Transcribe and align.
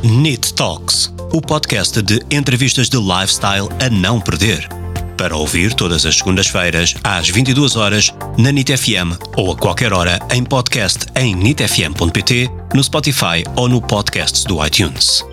NIT 0.00 0.54
Talks, 0.54 1.12
o 1.32 1.40
podcast 1.40 2.00
de 2.00 2.20
entrevistas 2.30 2.88
de 2.88 2.96
lifestyle 2.96 3.68
a 3.84 3.90
não 3.90 4.20
perder. 4.20 4.68
Para 5.16 5.36
ouvir 5.36 5.74
todas 5.74 6.06
as 6.06 6.18
segundas-feiras, 6.18 6.94
às 7.02 7.28
22 7.28 7.74
horas 7.74 8.14
na 8.38 8.52
NIT 8.52 8.76
FM 8.76 9.18
ou 9.36 9.50
a 9.50 9.56
qualquer 9.56 9.92
hora 9.92 10.20
em 10.32 10.44
podcast 10.44 11.06
em 11.16 11.34
nitfm.pt, 11.34 12.48
no 12.72 12.84
Spotify 12.84 13.42
ou 13.56 13.68
no 13.68 13.82
podcast 13.82 14.46
do 14.46 14.64
iTunes. 14.64 15.24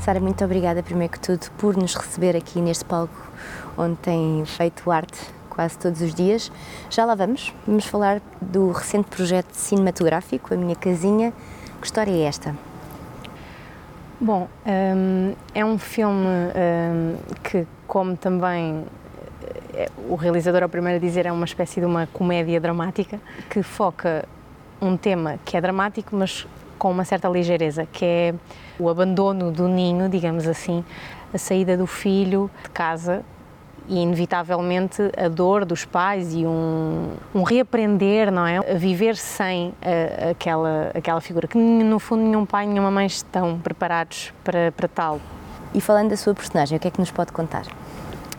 Sara, 0.00 0.18
muito 0.18 0.44
obrigada, 0.44 0.82
primeiro 0.82 1.12
que 1.12 1.20
tudo, 1.20 1.48
por 1.58 1.76
nos 1.76 1.94
receber 1.94 2.34
aqui 2.34 2.60
neste 2.60 2.84
palco 2.84 3.30
onde 3.78 3.94
tem 3.98 4.44
feito 4.44 4.90
arte 4.90 5.18
quase 5.48 5.78
todos 5.78 6.00
os 6.00 6.12
dias. 6.12 6.50
Já 6.90 7.04
lá 7.04 7.14
vamos. 7.14 7.54
Vamos 7.64 7.84
falar 7.84 8.20
do 8.42 8.72
recente 8.72 9.06
projeto 9.08 9.52
cinematográfico, 9.52 10.52
A 10.52 10.56
Minha 10.56 10.74
Casinha. 10.74 11.32
Que 11.80 11.86
história 11.86 12.10
é 12.10 12.22
esta? 12.22 12.54
Bom, 14.20 14.48
um, 14.66 15.34
é 15.54 15.64
um 15.64 15.78
filme 15.78 16.26
um, 16.26 17.16
que, 17.42 17.66
como 17.86 18.16
também 18.16 18.84
eh, 19.74 19.90
o 20.08 20.14
realizador 20.14 20.62
é 20.62 20.66
o 20.66 20.68
primeiro 20.68 20.96
a 20.96 21.00
dizer, 21.00 21.26
é 21.26 21.32
uma 21.32 21.44
espécie 21.44 21.80
de 21.80 21.86
uma 21.86 22.06
comédia 22.06 22.58
dramática 22.58 23.20
que 23.50 23.62
foca 23.62 24.26
um 24.80 24.96
tema 24.96 25.38
que 25.44 25.54
é 25.56 25.60
dramático, 25.60 26.16
mas 26.16 26.46
com 26.78 26.90
uma 26.90 27.04
certa 27.04 27.28
ligeireza, 27.28 27.86
que 27.86 28.04
é 28.04 28.34
o 28.78 28.88
abandono 28.88 29.50
do 29.52 29.68
ninho, 29.68 30.08
digamos 30.08 30.46
assim, 30.46 30.82
a 31.32 31.38
saída 31.38 31.76
do 31.76 31.86
filho 31.86 32.50
de 32.62 32.70
casa 32.70 33.22
e 33.88 33.98
inevitavelmente 33.98 35.02
a 35.16 35.28
dor 35.28 35.64
dos 35.64 35.84
pais 35.84 36.34
e 36.34 36.46
um, 36.46 37.12
um 37.34 37.42
reaprender, 37.42 38.30
não 38.30 38.46
é? 38.46 38.58
A 38.58 38.74
viver 38.74 39.16
sem 39.16 39.72
a, 39.80 40.30
aquela, 40.30 40.90
aquela 40.94 41.20
figura, 41.20 41.46
que 41.46 41.58
no 41.58 41.98
fundo 41.98 42.22
nenhum 42.22 42.44
pai, 42.44 42.66
nenhuma 42.66 42.90
mãe 42.90 43.06
estão 43.06 43.58
preparados 43.58 44.32
para, 44.42 44.72
para 44.72 44.88
tal. 44.88 45.20
E 45.74 45.80
falando 45.80 46.10
da 46.10 46.16
sua 46.16 46.34
personagem, 46.34 46.76
o 46.76 46.80
que 46.80 46.88
é 46.88 46.90
que 46.90 47.00
nos 47.00 47.10
pode 47.10 47.32
contar? 47.32 47.64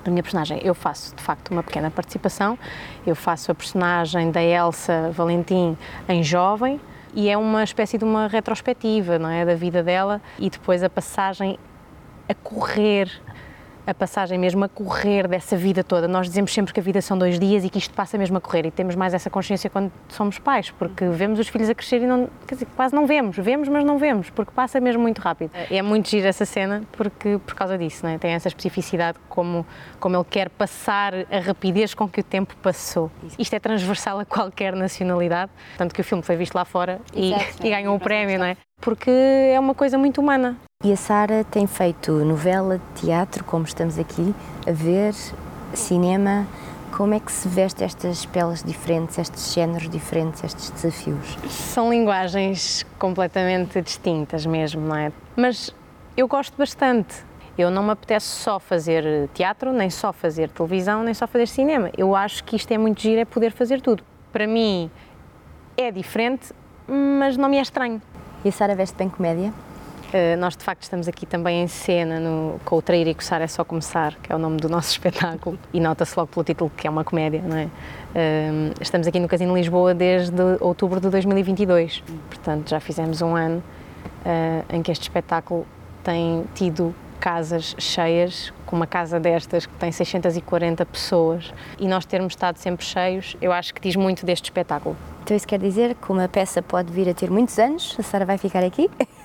A 0.06 0.10
minha 0.10 0.24
personagem, 0.24 0.60
eu 0.64 0.74
faço 0.74 1.16
de 1.16 1.22
facto 1.22 1.52
uma 1.52 1.62
pequena 1.62 1.92
participação, 1.92 2.58
eu 3.06 3.16
faço 3.16 3.52
a 3.52 3.56
personagem 3.56 4.32
da 4.32 4.42
Elsa 4.42 5.12
Valentim 5.12 5.78
em 6.08 6.24
jovem, 6.24 6.80
e 7.14 7.30
é 7.30 7.38
uma 7.38 7.64
espécie 7.64 7.98
de 7.98 8.04
uma 8.04 8.28
retrospectiva, 8.28 9.18
não 9.18 9.30
é, 9.30 9.46
da 9.46 9.56
vida 9.56 9.82
dela 9.82 10.22
e 10.38 10.50
depois 10.50 10.84
a 10.84 10.90
passagem 10.90 11.58
a 12.30 12.34
correr 12.34 13.10
a 13.88 13.94
passagem 13.94 14.38
mesmo 14.38 14.66
a 14.66 14.68
correr 14.68 15.30
dessa 15.30 15.56
vida 15.56 15.82
toda. 15.82 16.10
Nós 16.10 16.28
dizemos 16.28 16.54
sempre 16.54 16.74
que 16.74 16.80
a 16.80 16.84
vida 16.84 17.02
são 17.02 17.18
dois 17.18 17.40
dias 17.40 17.64
e 17.64 17.70
que 17.70 17.78
isto 17.78 17.94
passa 17.94 18.18
mesmo 18.18 18.38
a 18.38 18.42
correr 18.42 18.66
e 18.66 18.72
temos 18.72 18.96
mais 18.96 19.14
essa 19.14 19.30
consciência 19.30 19.70
quando 19.70 19.90
somos 20.10 20.38
pais, 20.38 20.70
porque 20.72 21.06
vemos 21.08 21.40
os 21.40 21.48
filhos 21.48 21.70
a 21.70 21.74
crescer 21.74 22.02
e 22.02 22.06
não, 22.06 22.28
dizer, 22.52 22.68
quase 22.76 22.94
não 22.94 23.08
vemos, 23.08 23.38
vemos 23.38 23.70
mas 23.70 23.86
não 23.86 23.98
vemos, 23.98 24.30
porque 24.30 24.52
passa 24.52 24.82
mesmo 24.82 25.02
muito 25.02 25.20
rápido. 25.20 25.52
É 25.72 25.82
muito 25.82 26.10
gira 26.10 26.28
essa 26.28 26.46
cena 26.46 26.84
porque 26.92 27.40
por 27.46 27.56
causa 27.56 27.78
disso, 27.78 28.06
não 28.06 28.12
é? 28.12 28.18
tem 28.18 28.32
essa 28.32 28.50
especificidade 28.50 29.18
como 29.30 29.66
como 30.00 30.18
ele 30.18 30.26
quer 30.26 30.50
passar 30.50 31.14
a 31.32 31.40
rapidez 31.40 31.94
com 31.94 32.10
que 32.10 32.20
o 32.20 32.24
tempo 32.24 32.56
passou. 32.58 33.10
Isto 33.40 33.56
é 33.56 33.60
transversal 33.60 34.20
a 34.20 34.26
qualquer 34.26 34.76
nacionalidade, 34.76 35.52
tanto 35.78 35.96
que 35.96 36.02
o 36.02 36.04
filme 36.04 36.24
foi 36.24 36.36
visto 36.36 36.56
lá 36.56 36.66
fora 36.66 37.00
e, 37.16 37.34
e 37.64 37.70
ganhou 37.70 37.96
o 37.96 38.00
prémio, 38.00 38.38
não 38.38 38.46
é? 38.46 38.58
Porque 38.82 39.10
é 39.10 39.60
uma 39.60 39.74
coisa 39.74 39.98
muito 39.98 40.20
humana. 40.20 40.58
E 40.86 40.94
a 40.94 40.96
Sara 40.96 41.44
tem 41.44 41.66
feito 41.66 42.12
novela, 42.24 42.80
teatro, 42.94 43.44
como 43.44 43.66
estamos 43.66 43.98
aqui 43.98 44.34
a 44.66 44.72
ver, 44.72 45.14
cinema. 45.74 46.48
Como 46.96 47.16
é 47.16 47.20
que 47.20 47.32
se 47.32 47.48
veste 47.48 47.84
estas 47.84 48.28
peles 48.28 48.64
diferentes, 48.64 49.18
estes 49.18 49.54
géneros 49.54 49.90
diferentes, 49.90 50.44
estes 50.44 50.70
desafios? 50.70 51.36
São 51.50 51.90
linguagens 51.90 52.86
completamente 53.00 53.82
distintas 53.82 54.46
mesmo, 54.46 54.80
não 54.80 54.96
é? 54.96 55.12
Mas 55.36 55.76
eu 56.16 56.28
gosto 56.28 56.56
bastante. 56.56 57.26
Eu 57.58 57.72
não 57.72 57.82
me 57.82 57.90
apetece 57.90 58.28
só 58.28 58.60
fazer 58.60 59.28
teatro, 59.34 59.74
nem 59.74 59.90
só 59.90 60.14
fazer 60.14 60.52
televisão, 60.52 61.04
nem 61.04 61.14
só 61.14 61.26
fazer 61.26 61.48
cinema. 61.48 61.90
Eu 61.98 62.16
acho 62.16 62.44
que 62.44 62.56
isto 62.56 62.72
é 62.72 62.78
muito 62.78 63.02
giro, 63.02 63.20
é 63.20 63.26
poder 63.26 63.52
fazer 63.52 63.82
tudo. 63.82 64.04
Para 64.32 64.46
mim 64.46 64.92
é 65.76 65.92
diferente, 65.92 66.54
mas 66.88 67.36
não 67.36 67.50
me 67.50 67.58
é 67.58 67.62
estranho. 67.62 68.00
E 68.46 68.50
a 68.50 68.52
Sara 68.52 68.76
veste 68.76 68.96
bem 68.96 69.10
comédia? 69.10 69.52
Uh, 70.08 70.38
nós 70.40 70.56
de 70.56 70.64
facto 70.64 70.84
estamos 70.84 71.06
aqui 71.06 71.26
também 71.26 71.62
em 71.62 71.68
cena 71.68 72.18
no, 72.18 72.62
com 72.64 72.78
o 72.78 72.82
Trair 72.82 73.10
e 73.10 73.14
Coçar 73.14 73.42
é 73.42 73.48
só 73.48 73.66
começar, 73.66 74.16
que 74.16 74.32
é 74.32 74.36
o 74.36 74.40
nome 74.40 74.56
do 74.56 74.70
nosso 74.70 74.92
espetáculo, 74.92 75.60
e 75.74 75.82
nota-se 75.82 76.18
logo 76.18 76.32
pelo 76.32 76.46
título 76.46 76.72
que 76.78 76.88
é 76.88 76.90
uma 76.90 77.04
comédia, 77.04 77.42
não 77.42 77.58
é? 77.58 77.66
Uh, 77.66 78.74
estamos 78.80 79.06
aqui 79.06 79.20
no 79.20 79.28
Casino 79.28 79.54
Lisboa 79.54 79.94
desde 79.94 80.42
outubro 80.62 81.02
de 81.02 81.10
2022, 81.10 82.02
portanto 82.30 82.70
já 82.70 82.80
fizemos 82.80 83.22
um 83.22 83.36
ano 83.36 83.62
uh, 84.26 84.76
em 84.76 84.82
que 84.82 84.92
este 84.92 85.04
espetáculo 85.04 85.68
tem 86.06 86.46
tido 86.56 86.96
casas 87.20 87.76
cheias, 87.78 88.54
com 88.66 88.78
uma 88.78 88.88
casa 88.88 89.20
destas 89.20 89.66
que 89.66 89.74
tem 89.74 89.92
640 89.92 90.86
pessoas, 90.86 91.54
e 91.78 91.86
nós 91.86 92.06
termos 92.06 92.32
estado 92.32 92.58
sempre 92.58 92.86
cheios, 92.86 93.36
eu 93.42 93.52
acho 93.52 93.74
que 93.74 93.82
diz 93.82 93.98
muito 93.98 94.26
deste 94.26 94.46
espetáculo. 94.46 94.96
Então 95.24 95.36
isso 95.36 95.46
quer 95.46 95.60
dizer 95.60 95.96
que 95.96 96.10
uma 96.10 96.30
peça 96.30 96.62
pode 96.62 96.94
vir 96.94 97.10
a 97.10 97.14
ter 97.14 97.30
muitos 97.30 97.60
anos, 97.60 97.94
a 98.00 98.04
Sara 98.04 98.26
vai 98.26 98.38
ficar 98.38 98.64
aqui? 98.64 98.90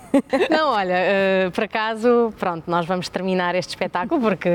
Não, 0.50 0.70
olha, 0.70 0.94
uh, 0.94 1.50
por 1.50 1.64
acaso, 1.64 2.32
pronto, 2.38 2.70
nós 2.70 2.86
vamos 2.86 3.08
terminar 3.08 3.54
este 3.54 3.70
espetáculo 3.70 4.20
porque 4.20 4.48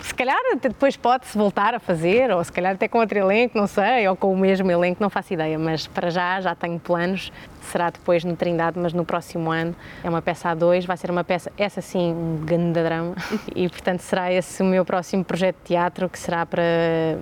se 0.00 0.14
calhar 0.14 0.38
depois 0.60 0.96
pode-se 0.96 1.36
voltar 1.36 1.74
a 1.74 1.80
fazer, 1.80 2.30
ou 2.30 2.42
se 2.42 2.52
calhar 2.52 2.74
até 2.74 2.88
com 2.88 2.98
outro 2.98 3.18
elenco, 3.18 3.56
não 3.56 3.66
sei, 3.66 4.06
ou 4.08 4.16
com 4.16 4.32
o 4.32 4.36
mesmo 4.36 4.70
elenco, 4.70 5.02
não 5.02 5.10
faço 5.10 5.32
ideia, 5.32 5.58
mas 5.58 5.86
para 5.86 6.10
já 6.10 6.40
já 6.40 6.54
tenho 6.54 6.78
planos. 6.78 7.32
Será 7.62 7.90
depois 7.90 8.24
no 8.24 8.34
Trindade, 8.34 8.78
mas 8.78 8.92
no 8.92 9.04
próximo 9.04 9.50
ano. 9.50 9.76
É 10.02 10.08
uma 10.08 10.22
peça 10.22 10.48
a 10.48 10.54
dois, 10.54 10.84
vai 10.86 10.96
ser 10.96 11.10
uma 11.10 11.22
peça, 11.22 11.52
essa 11.58 11.80
sim, 11.80 12.12
um 12.12 12.44
grande 12.44 12.82
drama. 12.82 13.14
E 13.54 13.68
portanto 13.68 14.00
será 14.00 14.32
esse 14.32 14.62
o 14.62 14.64
meu 14.64 14.84
próximo 14.84 15.24
projeto 15.24 15.56
de 15.58 15.64
teatro, 15.64 16.08
que 16.08 16.18
será 16.18 16.46
para 16.46 16.62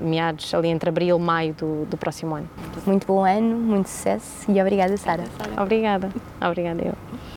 meados 0.00 0.52
ali 0.54 0.68
entre 0.68 0.88
abril 0.88 1.18
e 1.18 1.20
maio 1.20 1.54
do, 1.54 1.84
do 1.86 1.96
próximo 1.96 2.34
ano. 2.34 2.48
Muito 2.86 3.06
bom 3.06 3.24
ano, 3.24 3.56
muito 3.56 3.88
sucesso 3.88 4.50
e 4.50 4.60
obrigada, 4.60 4.96
Sara. 4.96 5.24
Obrigada, 5.56 6.10
obrigada 6.40 6.82
eu. 6.84 7.07